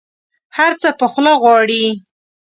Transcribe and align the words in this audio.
هر 0.57 0.71
څه 0.81 0.89
په 0.99 1.05
خوله 1.11 1.33
غواړي. 1.41 1.85